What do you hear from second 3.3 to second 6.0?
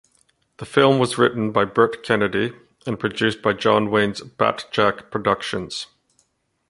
by John Wayne's Batjac Productions.